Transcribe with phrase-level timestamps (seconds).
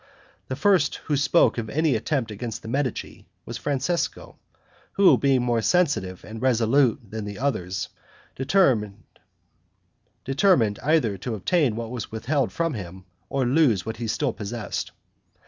[0.47, 4.39] The first who spoke of any attempt against the Medici, was Francesco,
[4.93, 7.87] who, being more sensitive and resolute than the others,
[8.35, 9.05] determined
[10.81, 14.91] either to obtain what was withheld from him, or lose what he still possessed.